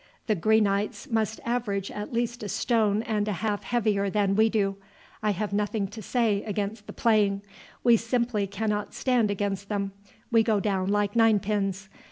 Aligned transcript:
The 0.25 0.35
Greenites 0.35 1.11
must 1.11 1.39
average 1.45 1.91
at 1.91 2.11
least 2.11 2.41
a 2.41 2.49
stone 2.49 3.03
and 3.03 3.27
a 3.27 3.33
half 3.33 3.61
heavier 3.61 4.09
than 4.09 4.35
we 4.35 4.49
do. 4.49 4.77
I 5.21 5.29
have 5.29 5.53
nothing 5.53 5.85
to 5.89 6.01
say 6.01 6.41
against 6.43 6.87
the 6.87 6.91
playing. 6.93 7.43
We 7.83 7.97
simply 7.97 8.47
cannot 8.47 8.95
stand 8.95 9.29
against 9.29 9.69
them; 9.69 9.91
we 10.31 10.41
go 10.41 10.59
down 10.59 10.89
like 10.89 11.15
nine 11.15 11.39
pins. 11.39 11.87